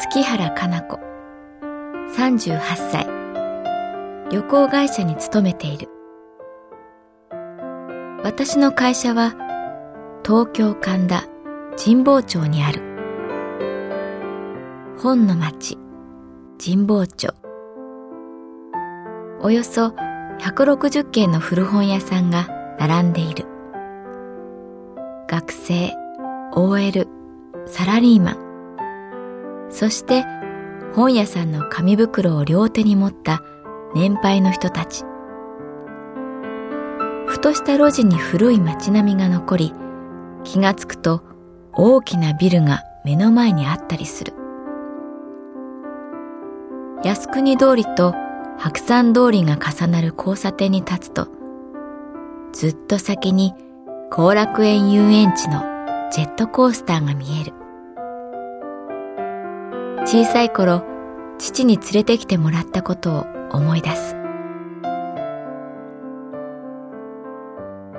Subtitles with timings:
[0.00, 1.00] 月原かな子。
[2.16, 3.04] 38歳。
[4.30, 5.88] 旅行会社に勤めている。
[8.22, 9.34] 私の会社は
[10.24, 11.24] 東京神田
[11.76, 12.80] 神保町にある。
[15.02, 15.76] 本の町
[16.64, 17.34] 神保町。
[19.40, 19.88] およそ
[20.38, 22.46] 160軒の古本屋さんが
[22.78, 23.46] 並んでいる。
[25.28, 25.92] 学生
[26.52, 27.08] OL
[27.66, 28.47] サラリーマン。
[29.70, 30.24] そして
[30.94, 33.42] 本屋さんの紙袋を両手に持った
[33.94, 35.04] 年配の人たち。
[37.26, 39.72] ふとした路地に古い街並みが残り
[40.44, 41.22] 気がつくと
[41.74, 44.32] 大きなビルが目の前にあったりする。
[47.04, 48.14] 靖国通りと
[48.58, 51.28] 白山通りが重なる交差点に立つと
[52.52, 53.54] ずっと先に
[54.10, 55.62] 後楽園遊園地の
[56.10, 57.57] ジェットコースターが見える。
[60.10, 60.84] 小さい頃
[61.36, 64.16] 父に連れてきてもらったことを思い出す。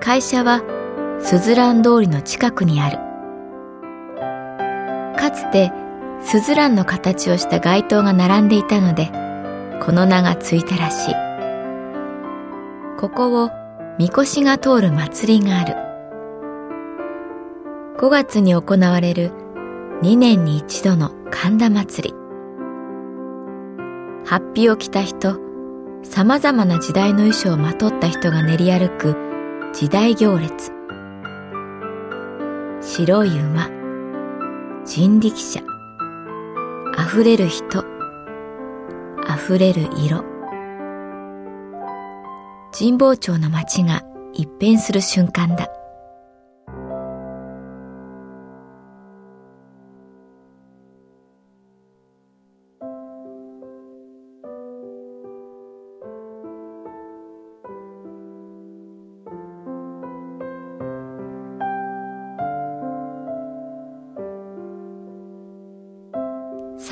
[0.00, 0.62] 会社は
[1.20, 2.96] スズラン通りの近くにある。
[5.20, 5.70] かつて
[6.22, 9.10] スズランの形をした街灯が並んでいたので
[9.84, 11.14] この名がついたらしい。
[12.98, 13.50] ここを
[13.98, 15.74] みこしが通る祭りがある。
[17.98, 19.32] 5月に行われる
[20.00, 22.14] 2年に一度の神田祭り。
[24.26, 25.38] ハッピーを着た人、
[26.02, 29.16] 様々な時代の衣装をまとった人が練り歩く
[29.72, 30.72] 時代行列。
[32.80, 33.68] 白い馬、
[34.84, 35.60] 人力車、
[36.98, 37.84] 溢れる人、
[39.28, 40.24] 溢れる色。
[42.76, 44.02] 神保町の街が
[44.32, 45.68] 一変する瞬間だ。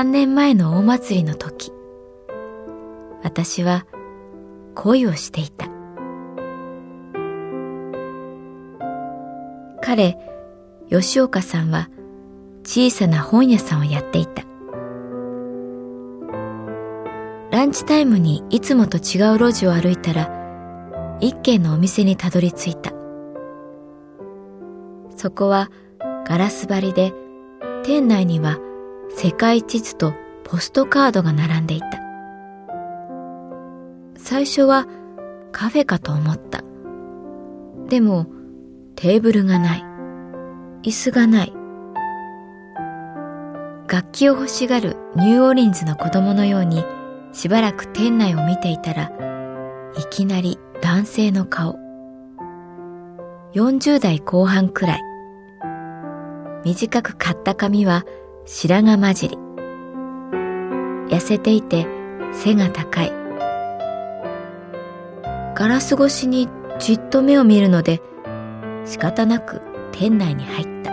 [0.00, 1.74] 3年前の大祭りの時
[3.22, 3.86] 私は
[4.74, 5.66] 恋をしていた。
[9.82, 10.16] 彼
[10.88, 11.90] 吉岡さんは
[12.64, 14.44] 小さな本屋さんをやっていた。
[17.50, 20.30] ランチタイムにいつもと違う路地を歩いたら
[21.20, 22.90] 一軒のお店にたどり着いた。
[25.14, 25.70] そこは
[26.24, 27.12] ガラス張りで
[27.84, 28.60] 店内には
[29.16, 30.14] 世界地図と
[30.44, 32.00] ポストカードが並んでいた。
[34.16, 34.86] 最初は
[35.52, 36.62] カフェかと思った。
[37.88, 38.26] でも
[38.94, 39.84] テーブルがない。
[40.82, 41.52] 椅子がない。
[43.88, 46.84] 楽器を欲しがるニューオーリンズの子供のように
[47.32, 49.10] しばらく店内を見ていたら
[49.96, 51.76] いきなり男性の顔。
[53.54, 55.02] 40代後半くらい。
[56.64, 58.04] 短く刈った髪は
[58.46, 59.36] 白髪混じり
[61.08, 61.86] 痩せていて
[62.32, 63.12] 背が高い
[65.54, 66.48] ガラス越しに
[66.78, 68.00] じっと目を見るので
[68.84, 69.60] 仕方なく
[69.92, 70.90] 店内に入った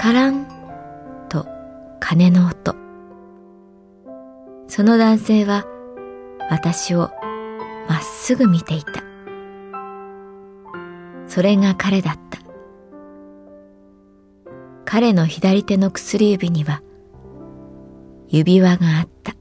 [0.00, 0.46] カラン
[1.28, 1.46] と
[2.00, 2.74] 鐘の音。
[4.66, 5.66] その男性は
[6.48, 7.10] 私を
[7.86, 9.04] まっすぐ見ていた。
[11.26, 12.49] それが彼だった。
[14.92, 16.82] 彼の左手の薬指には
[18.26, 19.36] 指輪があった。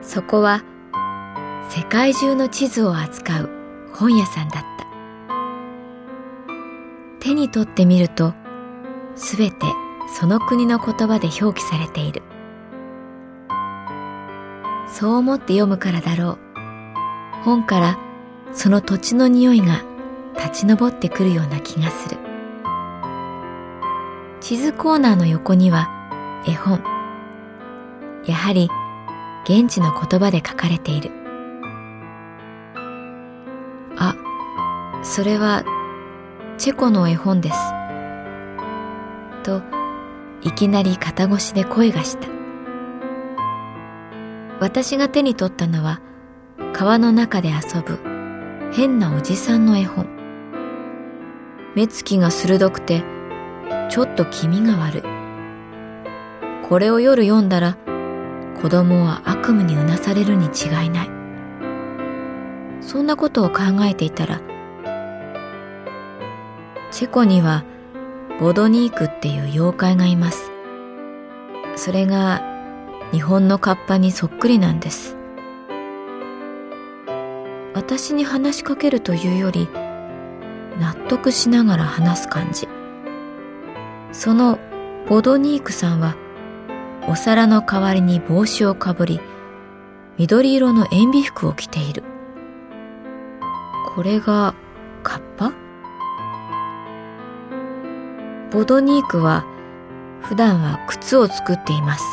[0.00, 0.62] そこは
[1.68, 3.50] 世界中の地図を扱う
[3.92, 4.86] 本屋さんだった。
[7.20, 8.32] 手に取ってみると
[9.14, 9.66] すべて
[10.18, 12.22] その国の言葉で表記されている。
[14.88, 16.38] そう思って読むからだろう。
[17.44, 17.98] 本から
[18.52, 19.82] その土地の匂いが
[20.36, 22.16] 立ち上ってくるような気がする。
[24.40, 25.88] 地図コーナーの横には
[26.46, 26.82] 絵本。
[28.26, 28.68] やはり
[29.44, 31.19] 現地の言葉で書かれている。
[35.02, 35.64] それは
[36.58, 37.58] チェコの絵本です。
[39.42, 39.62] と
[40.42, 42.28] いきなり肩越しで声がした。
[44.60, 46.00] 私が手に取ったのは
[46.74, 47.98] 川の中で遊ぶ
[48.72, 50.06] 変なおじさんの絵本。
[51.74, 53.02] 目つきが鋭くて
[53.88, 55.02] ちょっと気味が悪い。
[56.68, 57.78] これを夜読んだら
[58.60, 61.10] 子供は悪夢にうなされるに違いない。
[62.82, 64.40] そんなことを考えていたら、
[67.00, 67.64] チェコには
[68.40, 70.50] ボドニークっていう妖怪がいます。
[71.74, 72.42] それが
[73.10, 75.16] 日本のカッパにそっくりなんです。
[77.72, 79.66] 私に話しかけるというより、
[80.78, 82.68] 納得しながら話す感じ。
[84.12, 84.58] その
[85.08, 86.16] ボドニークさんは
[87.08, 89.20] お皿の代わりに帽子をかぶり、
[90.18, 92.02] 緑色の塩ビ服を着ている。
[93.96, 94.54] これが
[95.02, 95.69] カッパ？
[98.52, 99.44] ボドニークは
[100.22, 102.04] 普段は靴を作っています。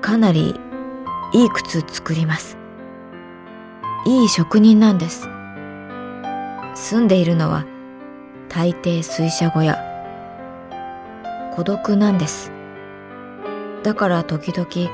[0.00, 0.58] かなり
[1.32, 2.58] いい靴作ります。
[4.04, 5.28] いい職人なんです。
[6.74, 7.64] 住んでいるのは
[8.48, 9.78] 大抵水車小屋。
[11.54, 12.50] 孤独なんです。
[13.84, 14.90] だから時々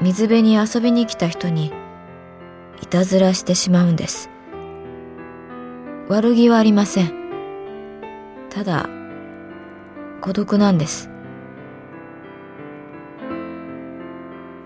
[0.00, 1.72] 水辺に遊びに来た人に
[2.80, 4.30] いたずらしてしまうんです。
[6.08, 7.12] 悪気はありません。
[8.50, 8.88] ただ、
[10.24, 11.10] 孤独なんです。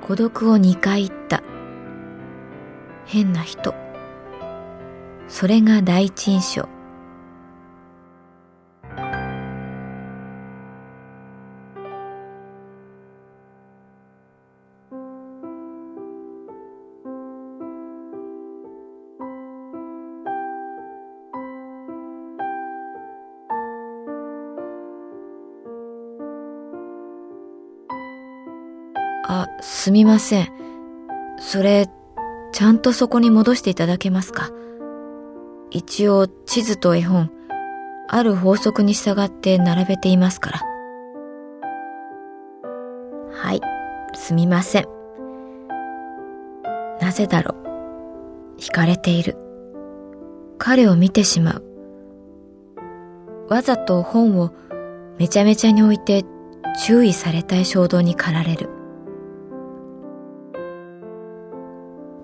[0.00, 1.42] 孤独を2回言った。
[3.06, 3.74] 変な人。
[5.26, 6.68] それが第一印象。
[29.88, 30.48] すみません。
[31.38, 31.88] それ、
[32.52, 34.50] ちゃんとそこに戻していただけますか？
[35.70, 37.30] 一応、地図と絵本、
[38.06, 40.60] ある法則に従って並べていますから。
[43.32, 43.62] はい、
[44.12, 44.86] すみません。
[47.00, 48.58] なぜだろう？
[48.58, 49.38] 惹かれている。
[50.58, 51.64] 彼を見てしまう。
[53.48, 54.52] わざと本を
[55.18, 56.26] めちゃめちゃに置いて
[56.84, 58.68] 注意されたい衝動に駆られる。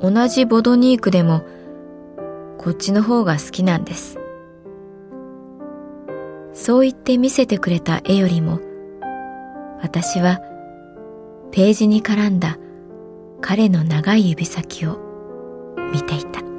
[0.04, 1.46] 同じボドニークでも
[2.58, 4.18] こっちの方が好きなんです。
[6.52, 8.60] そう言って見せてくれた絵よりも
[9.80, 10.40] 私は
[11.52, 12.58] ページに絡んだ
[13.40, 14.98] 彼の長い指先を
[15.90, 16.53] 見ていた。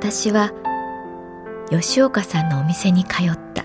[0.00, 0.52] 私は
[1.70, 3.64] 吉岡さんのお店に通った。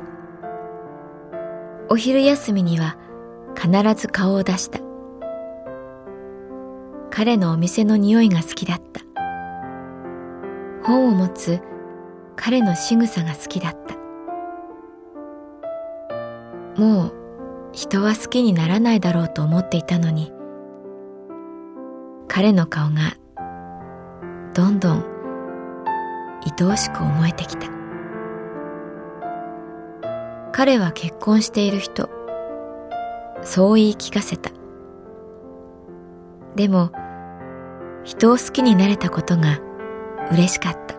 [1.89, 2.97] お昼休みには
[3.55, 4.79] 必ず顔を出した。
[7.11, 9.01] 彼のお店の匂いが好きだった。
[10.83, 11.61] 本を持つ
[12.35, 13.77] 彼の仕草が好きだっ
[16.75, 16.81] た。
[16.81, 17.13] もう
[17.73, 20.33] 人は好きにならないだろうと思っていたのに
[22.27, 23.15] 彼の顔が
[24.55, 25.12] どんどん
[26.45, 27.67] 愛おしく思えてきた。
[30.51, 32.09] 彼は結婚している人。
[33.41, 34.51] そう言い聞かせた。
[36.55, 36.91] でも
[38.03, 39.59] 人を好きになれたことが
[40.31, 40.93] 嬉しかった。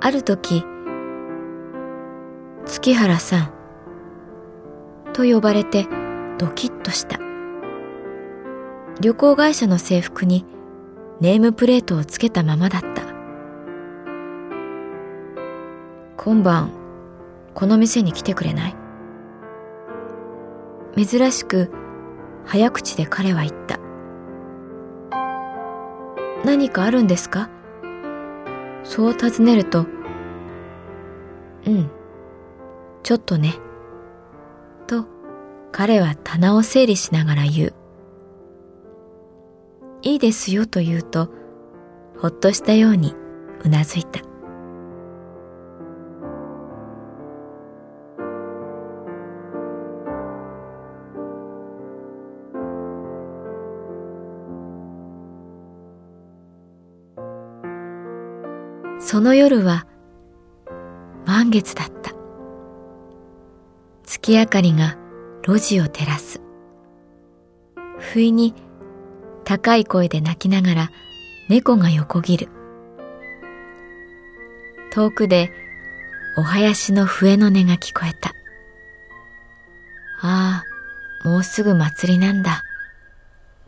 [0.00, 0.62] ある時
[2.84, 3.50] 月原さん。
[5.14, 5.86] と呼ばれて
[6.36, 7.18] ドキッとした。
[9.00, 10.44] 旅行会社の制服に
[11.18, 13.02] ネームプレートをつけたままだった。
[16.18, 16.72] 今晩
[17.54, 18.76] この店に来てくれない？
[20.94, 21.70] 珍しく
[22.44, 23.78] 早口で彼は言った。
[26.44, 27.48] 何かあるんですか？
[28.82, 29.86] そう尋ねると
[31.66, 31.90] うん。
[33.04, 33.54] ちょっとね。
[34.86, 35.06] と、
[35.72, 37.74] 彼は棚を整理しながら言う。
[40.00, 41.28] いいですよと言うと、
[42.18, 43.14] ほっとしたように
[43.62, 44.20] うなずいた。
[58.98, 59.86] その夜は
[61.26, 61.93] 満月だった。
[64.24, 64.96] 月明かりが
[65.46, 66.40] 路地を照らす。
[67.98, 68.54] 不意に
[69.44, 70.90] 高い声で泣きながら
[71.50, 72.48] 猫が横切る。
[74.90, 75.50] 遠くで
[76.38, 78.30] お囃子の笛の音が聞こえた。
[80.22, 80.64] あ
[81.22, 82.62] あ、もうすぐ祭りなんだ。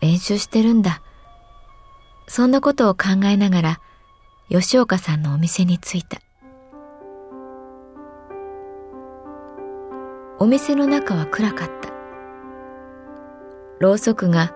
[0.01, 1.03] 練習してるんだ。
[2.29, 3.81] そんなことを考えながら
[4.49, 6.19] 吉岡さんのお店に着いた。
[10.39, 11.89] お店の中は暗かった。
[13.79, 14.55] ろうそくが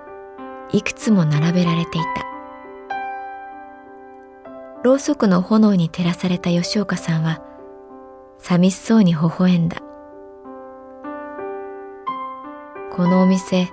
[0.72, 2.08] いくつも並べられていた。
[4.82, 7.42] ろうそくの炎に照らされた吉岡さんは
[8.38, 9.78] 寂しそうに微笑んだ。
[12.92, 13.70] このお店、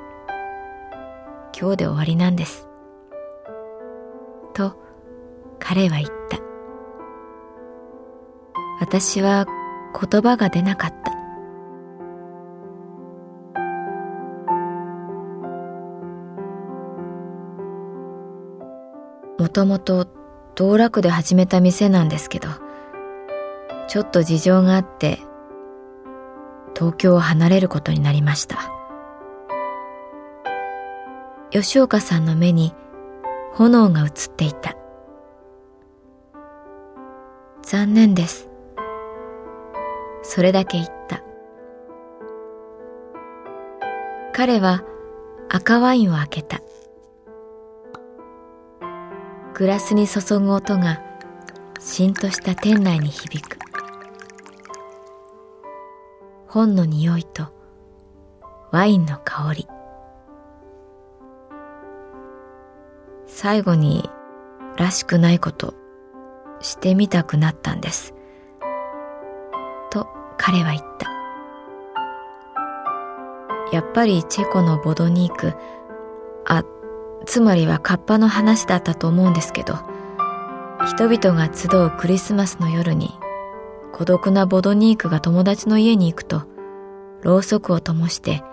[1.60, 2.70] 今日で終わりなんです。
[4.54, 4.78] と
[5.60, 6.38] 彼は言った。
[8.80, 9.46] 私は
[10.00, 11.18] 言葉が出なかった。
[19.38, 20.08] もともと
[20.56, 22.50] 道楽で始めた店なんですけど、
[23.88, 25.20] ちょっと事情があって
[26.75, 28.58] 東京を離れることになりました。
[31.51, 32.74] 吉岡さんの目に
[33.53, 34.75] 炎が映っていた。
[37.62, 38.50] 残念です。
[40.24, 41.24] それだけ言った。
[44.34, 44.84] 彼は
[45.50, 46.62] 赤ワインを開けた。
[49.58, 51.02] グラスに注ぐ音が
[51.80, 53.58] しんとした店内に響く。
[56.48, 57.48] 本の匂いと
[58.72, 59.68] ワインの香り。
[63.26, 64.08] 最後に
[64.78, 65.74] らしくないこと
[66.60, 68.14] してみたくなったんです。
[69.90, 71.10] と彼は言った。
[73.76, 75.56] やっぱりチェコのボドニーク
[76.46, 76.64] あ
[77.28, 79.76] つまりはカッパの話だったと思うんですけど、
[80.88, 83.12] 人々が集うクリスマスの夜に、
[83.92, 86.44] 孤独なボドニークが友達の家に行くと、
[87.22, 88.44] ろうそくを灯して、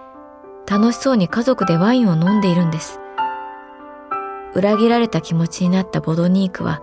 [0.69, 2.99] 楽しそうに家族でワインを飲んでいるんです。
[4.55, 6.83] 裏切られた気持ちになったボドニークは、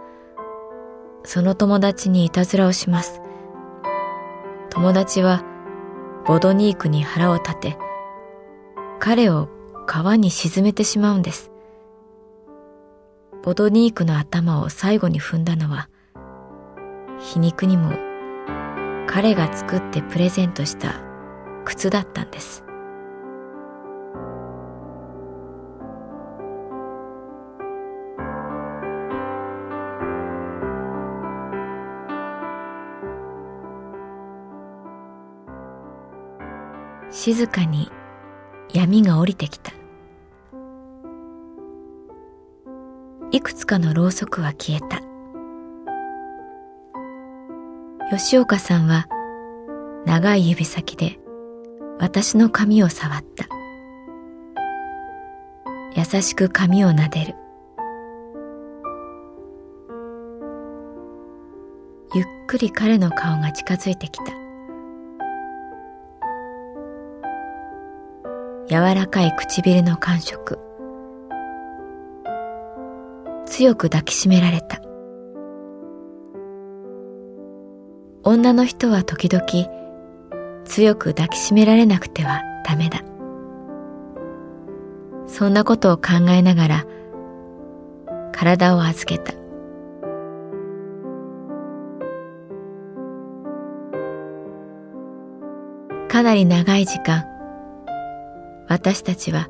[1.23, 3.21] その友達にいたずらをします。
[4.69, 5.43] 友達は、
[6.25, 7.77] ボドニークに腹を立て、
[8.99, 9.49] 彼を
[9.87, 11.50] 川に沈めてしまうんです。
[13.43, 15.89] ボドニークの頭を最後に踏んだのは、
[17.19, 17.91] 皮肉にも
[19.07, 21.01] 彼が作ってプレゼントした
[21.65, 22.63] 靴だったんです。
[37.09, 37.91] 静かに
[38.71, 39.80] 闇が降りてきた。
[43.71, 45.01] かのろうそくは消えた。
[48.13, 49.07] 吉岡さんは
[50.05, 51.17] 長い指先で
[51.97, 53.47] 私の髪を触った。
[55.95, 57.35] 優しく髪を撫でる。
[62.13, 64.33] ゆっくり彼の顔が近づいてきた。
[68.67, 70.59] 柔らかい唇の感触。
[73.61, 74.81] 強く抱きしめられた。
[78.23, 83.03] 女の人は時々強く抱きしめられなくてはダメだ。
[85.27, 86.85] そんなことを考えながら
[88.31, 89.33] 体を預けた。
[96.09, 97.25] かなり長い時間
[98.67, 99.49] 私たちは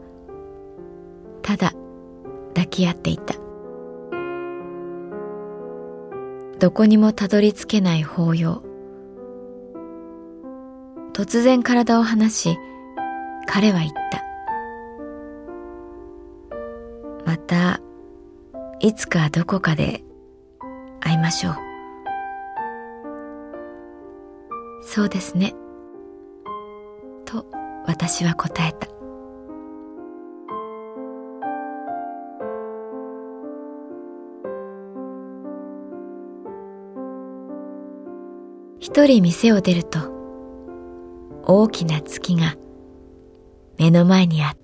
[1.41, 1.71] ただ
[2.49, 3.40] 抱き合っていた。
[6.61, 8.61] どこにもたどり着けない抱擁
[11.11, 12.55] 突然体を離し
[13.47, 14.23] 彼は言った。
[17.25, 17.81] また
[18.79, 20.03] いつかどこかで
[20.99, 21.55] 会いましょう。
[24.83, 25.55] そうですね。
[27.25, 27.47] と
[27.87, 28.90] 私は答えた。
[38.81, 39.99] 一人店を出ると
[41.45, 42.55] 大きな月が
[43.77, 44.60] 目の前にあった。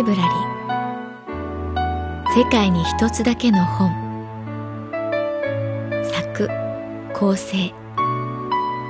[0.00, 0.26] イブラリー。
[2.34, 3.90] 世界に一つだけの本。
[6.10, 6.48] 作
[7.12, 7.74] 構成。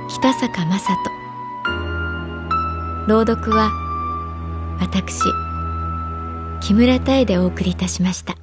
[0.09, 0.95] 北坂雅人。
[3.09, 3.69] 朗読は
[4.79, 5.19] 私
[6.61, 8.40] 木村多江でお送りいたしました。